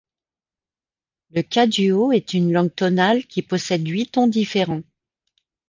Le 1.29 1.43
kaduo 1.43 2.11
est 2.11 2.33
une 2.33 2.51
langue 2.51 2.73
tonale 2.73 3.23
qui 3.27 3.43
possède 3.43 3.87
huit 3.87 4.07
tons 4.07 4.25
différents. 4.25 4.81